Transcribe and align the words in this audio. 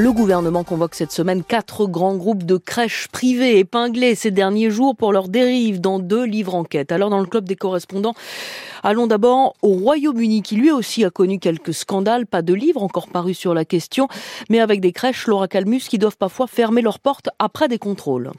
Le 0.00 0.12
gouvernement 0.12 0.64
convoque 0.64 0.94
cette 0.94 1.12
semaine 1.12 1.44
quatre 1.44 1.86
grands 1.86 2.16
groupes 2.16 2.44
de 2.44 2.56
crèches 2.56 3.08
privées 3.12 3.58
épinglés 3.58 4.14
ces 4.14 4.30
derniers 4.30 4.70
jours 4.70 4.96
pour 4.96 5.12
leur 5.12 5.28
dérive 5.28 5.78
dans 5.78 5.98
deux 5.98 6.24
livres 6.24 6.54
enquête. 6.54 6.90
Alors 6.90 7.10
dans 7.10 7.20
le 7.20 7.26
club 7.26 7.44
des 7.44 7.54
correspondants, 7.54 8.14
allons 8.82 9.06
d'abord 9.06 9.56
au 9.60 9.74
Royaume-Uni 9.74 10.40
qui 10.40 10.56
lui 10.56 10.70
aussi 10.70 11.04
a 11.04 11.10
connu 11.10 11.38
quelques 11.38 11.74
scandales, 11.74 12.24
pas 12.26 12.40
de 12.40 12.54
livres 12.54 12.82
encore 12.82 13.08
parus 13.08 13.36
sur 13.36 13.52
la 13.52 13.66
question, 13.66 14.08
mais 14.48 14.60
avec 14.60 14.80
des 14.80 14.92
crèches 14.92 15.26
Laura 15.26 15.48
Calmus 15.48 15.80
qui 15.80 15.98
doivent 15.98 16.16
parfois 16.16 16.46
fermer 16.46 16.80
leurs 16.80 16.98
portes 16.98 17.28
après 17.38 17.68
des 17.68 17.78
contrôles. 17.78 18.32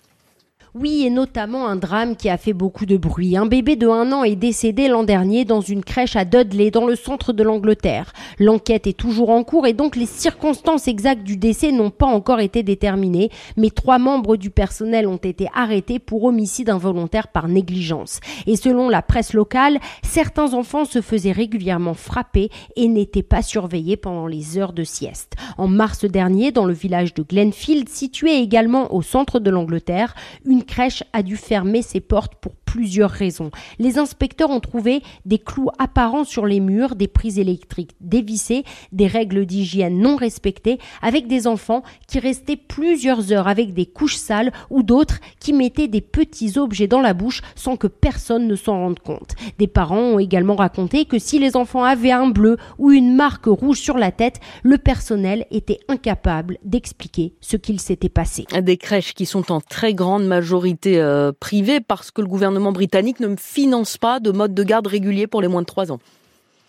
Oui, 0.73 1.03
et 1.05 1.09
notamment 1.09 1.67
un 1.67 1.75
drame 1.75 2.15
qui 2.15 2.29
a 2.29 2.37
fait 2.37 2.53
beaucoup 2.53 2.85
de 2.85 2.95
bruit. 2.95 3.35
Un 3.35 3.45
bébé 3.45 3.75
de 3.75 3.89
un 3.89 4.13
an 4.13 4.23
est 4.23 4.37
décédé 4.37 4.87
l'an 4.87 5.03
dernier 5.03 5.43
dans 5.43 5.59
une 5.59 5.83
crèche 5.83 6.15
à 6.15 6.23
Dudley, 6.23 6.71
dans 6.71 6.85
le 6.85 6.95
centre 6.95 7.33
de 7.33 7.43
l'Angleterre. 7.43 8.13
L'enquête 8.39 8.87
est 8.87 8.97
toujours 8.97 9.31
en 9.31 9.43
cours 9.43 9.67
et 9.67 9.73
donc 9.73 9.97
les 9.97 10.05
circonstances 10.05 10.87
exactes 10.87 11.23
du 11.23 11.35
décès 11.35 11.73
n'ont 11.73 11.89
pas 11.89 12.05
encore 12.05 12.39
été 12.39 12.63
déterminées, 12.63 13.31
mais 13.57 13.69
trois 13.69 13.99
membres 13.99 14.37
du 14.37 14.49
personnel 14.49 15.07
ont 15.07 15.17
été 15.17 15.49
arrêtés 15.53 15.99
pour 15.99 16.23
homicide 16.23 16.69
involontaire 16.69 17.27
par 17.27 17.49
négligence. 17.49 18.21
Et 18.47 18.55
selon 18.55 18.87
la 18.87 19.01
presse 19.01 19.33
locale, 19.33 19.77
certains 20.03 20.53
enfants 20.53 20.85
se 20.85 21.01
faisaient 21.01 21.33
régulièrement 21.33 21.95
frapper 21.95 22.49
et 22.77 22.87
n'étaient 22.87 23.23
pas 23.23 23.41
surveillés 23.41 23.97
pendant 23.97 24.25
les 24.25 24.57
heures 24.57 24.71
de 24.71 24.85
sieste. 24.85 25.33
En 25.57 25.67
mars 25.67 26.05
dernier, 26.05 26.53
dans 26.53 26.65
le 26.65 26.73
village 26.73 27.13
de 27.13 27.23
Glenfield, 27.23 27.89
situé 27.89 28.37
également 28.37 28.93
au 28.93 29.01
centre 29.01 29.39
de 29.39 29.49
l'Angleterre, 29.49 30.15
une 30.45 30.60
crèche 30.61 31.03
a 31.13 31.23
dû 31.23 31.37
fermer 31.37 31.81
ses 31.81 31.99
portes 31.99 32.35
pour 32.35 32.55
plusieurs 32.71 33.11
raisons. 33.11 33.51
Les 33.79 33.97
inspecteurs 33.97 34.49
ont 34.49 34.61
trouvé 34.61 35.03
des 35.25 35.39
clous 35.39 35.67
apparents 35.77 36.23
sur 36.23 36.45
les 36.45 36.61
murs, 36.61 36.95
des 36.95 37.09
prises 37.09 37.37
électriques 37.37 37.91
dévissées, 37.99 38.63
des 38.93 39.07
règles 39.07 39.45
d'hygiène 39.45 39.99
non 39.99 40.15
respectées, 40.15 40.79
avec 41.01 41.27
des 41.27 41.47
enfants 41.47 41.83
qui 42.07 42.19
restaient 42.19 42.55
plusieurs 42.55 43.33
heures 43.33 43.49
avec 43.49 43.73
des 43.73 43.85
couches 43.85 44.15
sales 44.15 44.53
ou 44.69 44.83
d'autres 44.83 45.19
qui 45.41 45.51
mettaient 45.51 45.89
des 45.89 45.99
petits 45.99 46.57
objets 46.57 46.87
dans 46.87 47.01
la 47.01 47.13
bouche 47.13 47.41
sans 47.55 47.75
que 47.75 47.87
personne 47.87 48.47
ne 48.47 48.55
s'en 48.55 48.77
rende 48.77 48.99
compte. 48.99 49.35
Des 49.59 49.67
parents 49.67 50.13
ont 50.13 50.19
également 50.19 50.55
raconté 50.55 51.03
que 51.03 51.19
si 51.19 51.39
les 51.39 51.57
enfants 51.57 51.83
avaient 51.83 52.11
un 52.11 52.29
bleu 52.29 52.55
ou 52.77 52.91
une 52.91 53.13
marque 53.13 53.47
rouge 53.47 53.81
sur 53.81 53.97
la 53.97 54.13
tête, 54.13 54.39
le 54.63 54.77
personnel 54.77 55.45
était 55.51 55.79
incapable 55.89 56.57
d'expliquer 56.63 57.33
ce 57.41 57.57
qu'il 57.57 57.81
s'était 57.81 58.07
passé. 58.07 58.45
Des 58.61 58.77
crèches 58.77 59.13
qui 59.13 59.25
sont 59.25 59.51
en 59.51 59.59
très 59.59 59.93
grande 59.93 60.25
majorité 60.25 61.01
euh, 61.01 61.33
privée 61.37 61.81
parce 61.81 62.11
que 62.11 62.21
le 62.21 62.27
gouvernement 62.27 62.60
britannique 62.71 63.19
ne 63.19 63.35
finance 63.35 63.97
pas 63.97 64.19
de 64.19 64.31
mode 64.31 64.53
de 64.53 64.63
garde 64.63 64.85
régulier 64.85 65.25
pour 65.25 65.41
les 65.41 65.47
moins 65.47 65.61
de 65.61 65.65
3 65.65 65.91
ans. 65.91 65.99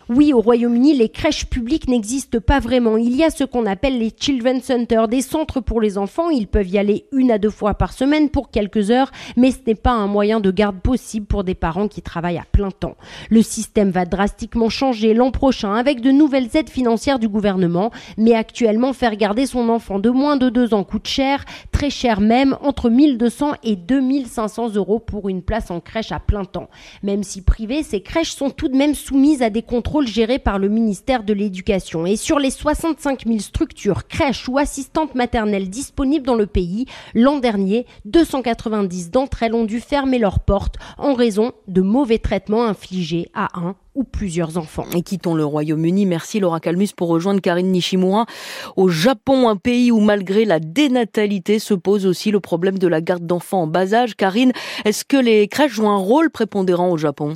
Oui, 0.09 0.33
au 0.33 0.41
Royaume-Uni, 0.41 0.95
les 0.95 1.07
crèches 1.07 1.45
publiques 1.45 1.87
n'existent 1.87 2.41
pas 2.41 2.59
vraiment. 2.59 2.97
Il 2.97 3.15
y 3.15 3.23
a 3.23 3.29
ce 3.29 3.45
qu'on 3.45 3.65
appelle 3.65 3.99
les 3.99 4.11
Children's 4.13 4.65
Centers, 4.65 5.07
des 5.07 5.21
centres 5.21 5.61
pour 5.61 5.79
les 5.79 5.97
enfants. 5.97 6.29
Ils 6.29 6.47
peuvent 6.47 6.67
y 6.67 6.77
aller 6.77 7.05
une 7.13 7.31
à 7.31 7.37
deux 7.37 7.49
fois 7.49 7.73
par 7.73 7.93
semaine 7.93 8.29
pour 8.29 8.51
quelques 8.51 8.91
heures, 8.91 9.11
mais 9.37 9.51
ce 9.51 9.59
n'est 9.65 9.75
pas 9.75 9.93
un 9.93 10.07
moyen 10.07 10.41
de 10.41 10.51
garde 10.51 10.81
possible 10.81 11.25
pour 11.25 11.45
des 11.45 11.55
parents 11.55 11.87
qui 11.87 12.01
travaillent 12.01 12.37
à 12.37 12.45
plein 12.51 12.69
temps. 12.69 12.97
Le 13.29 13.41
système 13.41 13.91
va 13.91 14.03
drastiquement 14.03 14.67
changer 14.67 15.13
l'an 15.13 15.31
prochain 15.31 15.73
avec 15.73 16.01
de 16.01 16.11
nouvelles 16.11 16.49
aides 16.53 16.69
financières 16.69 17.19
du 17.19 17.29
gouvernement, 17.29 17.91
mais 18.17 18.33
actuellement 18.33 18.91
faire 18.91 19.15
garder 19.15 19.45
son 19.45 19.69
enfant 19.69 19.99
de 19.99 20.09
moins 20.09 20.35
de 20.35 20.49
deux 20.49 20.73
ans 20.73 20.83
coûte 20.83 21.07
cher, 21.07 21.45
très 21.71 21.89
cher 21.89 22.19
même, 22.19 22.57
entre 22.61 22.89
1200 22.89 23.53
et 23.63 23.77
2500 23.77 24.73
euros 24.75 24.99
pour 24.99 25.29
une 25.29 25.43
place 25.43 25.71
en 25.71 25.79
crèche 25.79 26.11
à 26.11 26.19
plein 26.19 26.43
temps. 26.43 26.67
Même 27.03 27.23
si 27.23 27.41
privées, 27.41 27.83
ces 27.83 28.01
crèches 28.01 28.35
sont 28.35 28.49
tout 28.49 28.67
de 28.67 28.75
même 28.75 28.95
soumises 28.95 29.41
à 29.41 29.49
des 29.49 29.61
contrôles 29.61 30.02
géré 30.07 30.39
par 30.39 30.59
le 30.59 30.69
ministère 30.69 31.23
de 31.23 31.33
l'Éducation. 31.33 32.05
Et 32.05 32.15
sur 32.15 32.39
les 32.39 32.51
65 32.51 33.25
000 33.25 33.39
structures, 33.39 34.07
crèches 34.07 34.47
ou 34.47 34.57
assistantes 34.57 35.15
maternelles 35.15 35.69
disponibles 35.69 36.25
dans 36.25 36.35
le 36.35 36.47
pays, 36.47 36.85
l'an 37.13 37.39
dernier, 37.39 37.85
290 38.05 39.11
d'entre 39.11 39.43
elles 39.43 39.53
ont 39.53 39.65
dû 39.65 39.79
fermer 39.79 40.19
leurs 40.19 40.39
portes 40.39 40.75
en 40.97 41.13
raison 41.13 41.53
de 41.67 41.81
mauvais 41.81 42.19
traitements 42.19 42.65
infligés 42.65 43.29
à 43.33 43.59
un 43.59 43.75
ou 43.95 44.03
plusieurs 44.03 44.57
enfants. 44.57 44.85
Et 44.95 45.01
quittons 45.01 45.35
le 45.35 45.45
Royaume-Uni. 45.45 46.05
Merci 46.05 46.39
Laura 46.39 46.59
Calmus 46.59 46.89
pour 46.95 47.09
rejoindre 47.09 47.41
Karine 47.41 47.71
Nishimura. 47.71 48.25
Au 48.75 48.89
Japon, 48.89 49.49
un 49.49 49.55
pays 49.55 49.91
où 49.91 49.99
malgré 49.99 50.45
la 50.45 50.59
dénatalité 50.59 51.59
se 51.59 51.73
pose 51.73 52.05
aussi 52.05 52.31
le 52.31 52.39
problème 52.39 52.79
de 52.79 52.87
la 52.87 53.01
garde 53.01 53.25
d'enfants 53.25 53.63
en 53.63 53.67
bas 53.67 53.93
âge. 53.93 54.15
Karine, 54.15 54.51
est-ce 54.85 55.05
que 55.05 55.17
les 55.17 55.47
crèches 55.47 55.73
jouent 55.73 55.89
un 55.89 55.97
rôle 55.97 56.31
prépondérant 56.31 56.89
au 56.89 56.97
Japon? 56.97 57.35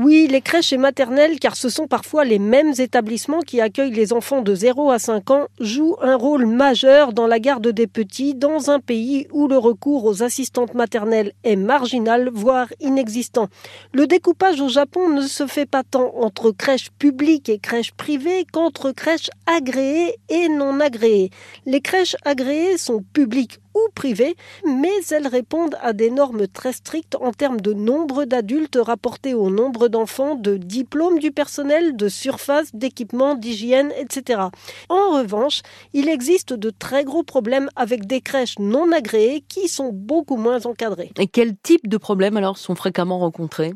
Oui, 0.00 0.28
les 0.30 0.42
crèches 0.42 0.72
et 0.72 0.76
maternelles, 0.76 1.40
car 1.40 1.56
ce 1.56 1.68
sont 1.68 1.88
parfois 1.88 2.24
les 2.24 2.38
mêmes 2.38 2.72
établissements 2.78 3.40
qui 3.40 3.60
accueillent 3.60 3.90
les 3.90 4.12
enfants 4.12 4.42
de 4.42 4.54
0 4.54 4.92
à 4.92 5.00
5 5.00 5.28
ans, 5.32 5.48
jouent 5.58 5.96
un 6.00 6.14
rôle 6.14 6.46
majeur 6.46 7.12
dans 7.12 7.26
la 7.26 7.40
garde 7.40 7.66
des 7.66 7.88
petits 7.88 8.36
dans 8.36 8.70
un 8.70 8.78
pays 8.78 9.26
où 9.32 9.48
le 9.48 9.58
recours 9.58 10.04
aux 10.04 10.22
assistantes 10.22 10.74
maternelles 10.74 11.32
est 11.42 11.56
marginal, 11.56 12.30
voire 12.32 12.68
inexistant. 12.78 13.48
Le 13.92 14.06
découpage 14.06 14.60
au 14.60 14.68
Japon 14.68 15.08
ne 15.08 15.22
se 15.22 15.48
fait 15.48 15.66
pas 15.66 15.82
tant 15.82 16.14
entre 16.14 16.52
crèches 16.52 16.90
publiques 17.00 17.48
et 17.48 17.58
crèches 17.58 17.90
privées 17.90 18.46
qu'entre 18.52 18.92
crèches 18.92 19.30
agréées 19.46 20.14
et 20.28 20.48
non 20.48 20.78
agréées. 20.78 21.30
Les 21.66 21.80
crèches 21.80 22.14
agréées 22.24 22.78
sont 22.78 23.02
publiques 23.12 23.58
ou 23.78 23.90
privées, 23.94 24.36
mais 24.64 24.92
elles 25.10 25.26
répondent 25.26 25.76
à 25.82 25.92
des 25.92 26.10
normes 26.10 26.46
très 26.48 26.72
strictes 26.72 27.16
en 27.20 27.32
termes 27.32 27.60
de 27.60 27.72
nombre 27.72 28.24
d'adultes 28.24 28.78
rapportés 28.80 29.34
au 29.34 29.50
nombre 29.50 29.88
d'enfants, 29.88 30.34
de 30.34 30.56
diplômes 30.56 31.18
du 31.18 31.30
personnel, 31.30 31.96
de 31.96 32.08
surface, 32.08 32.74
d'équipement, 32.74 33.34
d'hygiène, 33.34 33.92
etc. 33.98 34.42
En 34.88 35.10
revanche, 35.18 35.62
il 35.92 36.08
existe 36.08 36.52
de 36.52 36.70
très 36.70 37.04
gros 37.04 37.22
problèmes 37.22 37.68
avec 37.76 38.06
des 38.06 38.20
crèches 38.20 38.58
non 38.58 38.92
agréées 38.92 39.44
qui 39.48 39.68
sont 39.68 39.90
beaucoup 39.92 40.36
moins 40.36 40.66
encadrées. 40.66 41.12
Et 41.18 41.26
quels 41.26 41.56
types 41.56 41.88
de 41.88 41.96
problèmes 41.96 42.36
alors 42.36 42.58
sont 42.58 42.74
fréquemment 42.74 43.18
rencontrés? 43.18 43.74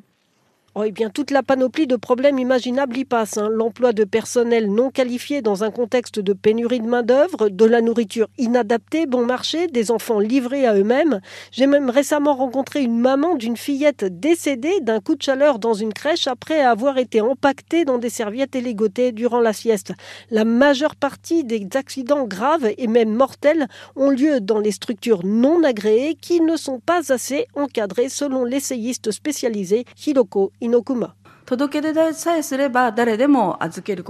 Oh, 0.75 0.84
eh 0.84 0.91
bien, 0.91 1.10
toute 1.10 1.31
la 1.31 1.43
panoplie 1.43 1.87
de 1.87 1.97
problèmes 1.97 2.38
imaginables 2.38 2.97
y 2.97 3.05
passe. 3.05 3.37
Hein. 3.37 3.50
L'emploi 3.50 3.93
de 3.93 4.05
personnel 4.05 4.72
non 4.72 4.88
qualifié 4.88 5.43
dans 5.43 5.65
un 5.65 5.71
contexte 5.71 6.19
de 6.19 6.33
pénurie 6.33 6.81
de 6.81 6.87
main-d'œuvre, 6.87 7.50
de 7.50 7.65
la 7.66 7.83
nourriture 7.83 8.28
inadaptée, 8.38 9.05
bon 9.05 9.27
marché, 9.27 9.66
des 9.66 9.91
enfants 9.91 10.19
livrés 10.19 10.65
à 10.65 10.75
eux-mêmes. 10.75 11.21
J'ai 11.50 11.66
même 11.66 11.91
récemment 11.91 12.34
rencontré 12.34 12.81
une 12.81 12.99
maman 12.99 13.34
d'une 13.34 13.59
fillette 13.59 14.19
décédée 14.19 14.81
d'un 14.81 15.00
coup 15.00 15.15
de 15.15 15.21
chaleur 15.21 15.59
dans 15.59 15.75
une 15.75 15.93
crèche 15.93 16.27
après 16.27 16.62
avoir 16.62 16.97
été 16.97 17.21
empaquetée 17.21 17.84
dans 17.84 17.99
des 17.99 18.09
serviettes 18.09 18.56
élégotées 18.56 19.12
durant 19.12 19.41
la 19.41 19.53
sieste. 19.53 19.93
La 20.31 20.47
majeure 20.47 20.97
partie 20.97 21.44
des 21.44 21.69
accidents 21.75 22.27
graves 22.27 22.71
et 22.78 22.87
même 22.87 23.12
mortels 23.12 23.69
ont 23.94 24.09
lieu 24.09 24.41
dans 24.41 24.59
les 24.59 24.72
structures 24.72 25.21
non 25.22 25.65
agréées 25.65 26.15
qui 26.15 26.41
ne 26.41 26.56
sont 26.56 26.81
pas 26.81 27.12
assez 27.12 27.47
encadrées 27.56 28.09
selon 28.09 28.47
l'essayiste 28.47 29.10
spécialisé 29.10 29.84
Hiroko 30.06 30.50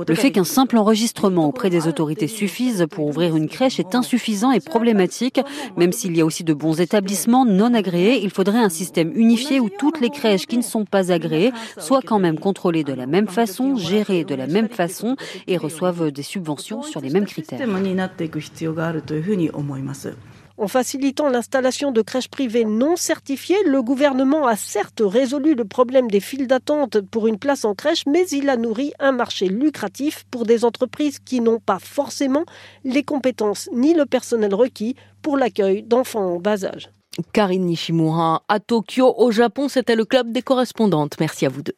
Le 0.07 0.15
fait 0.15 0.31
qu'un 0.33 0.45
simple 0.45 0.77
enregistrement 0.77 1.49
auprès 1.49 1.71
des 1.71 1.89
autorités 1.89 2.29
suffise 2.29 2.87
pour 2.91 3.07
ouvrir 3.07 3.35
une 3.37 3.49
crèche 3.49 3.81
est 3.81 3.95
insuffisant 3.95 4.53
et 4.53 4.61
problématique. 4.61 5.41
Même 5.77 5.93
s'il 5.93 6.17
y 6.17 6.21
a 6.21 6.27
aussi 6.27 6.45
de 6.45 6.53
bons 6.53 6.81
établissements 6.81 7.45
non 7.45 7.75
agréés, 7.75 8.23
il 8.23 8.31
faudrait 8.31 8.59
un 8.59 8.69
système 8.69 9.13
unifié 9.17 9.61
où 9.61 9.71
toutes 9.71 10.01
les 10.01 10.11
crèches 10.11 10.47
qui 10.47 10.59
ne 10.59 10.63
sont 10.63 10.85
pas 10.85 11.11
agréées 11.11 11.53
soient 11.79 12.03
quand 12.05 12.19
même 12.19 12.39
contrôlées 12.39 12.85
de 12.85 12.93
la 12.93 13.07
même 13.07 13.29
façon, 13.29 13.77
gérées 13.77 14.25
de 14.25 14.35
la 14.35 14.47
même 14.47 14.69
façon 14.69 15.17
et 15.47 15.57
reçoivent 15.57 16.11
des 16.11 16.23
subventions 16.23 16.83
sur 16.83 17.01
les 17.01 17.11
mêmes 17.11 17.27
critères. 17.27 17.59
En 20.63 20.69
facilitant 20.69 21.29
l'installation 21.29 21.91
de 21.91 22.03
crèches 22.03 22.29
privées 22.29 22.65
non 22.65 22.95
certifiées, 22.95 23.57
le 23.67 23.83
gouvernement 23.83 24.47
a 24.47 24.55
certes 24.55 25.03
résolu 25.05 25.57
le 25.57 25.65
problème 25.65 26.09
des 26.09 26.21
files 26.21 26.47
d'attente 26.47 27.01
pour 27.01 27.27
une 27.27 27.37
place 27.37 27.65
en 27.65 27.75
crèche, 27.75 28.07
mais 28.07 28.29
il 28.29 28.49
a 28.49 28.57
nourri 28.57 28.93
un 29.01 29.11
marché 29.11 29.49
lucratif 29.49 30.25
pour 30.31 30.47
des 30.47 30.65
entreprises 30.65 31.19
qui 31.19 31.41
n'ont 31.41 31.59
pas 31.59 31.81
forcément 31.81 32.45
les 32.85 33.03
compétences 33.03 33.69
ni 33.73 33.93
le 33.93 34.07
personnel 34.07 34.55
requis 34.55 34.95
pour 35.21 35.37
l'accueil 35.37 35.83
d'enfants 35.83 36.35
en 36.35 36.39
bas 36.39 36.65
âge. 36.65 36.91
Karine 37.33 37.67
Nishimura 37.67 38.45
à 38.47 38.61
Tokyo, 38.61 39.13
au 39.17 39.33
Japon, 39.33 39.69
c'était 39.69 39.97
le 39.97 40.05
club 40.05 40.31
des 40.31 40.43
correspondantes. 40.43 41.17
Merci 41.19 41.45
à 41.45 41.49
vous 41.49 41.63
deux. 41.63 41.75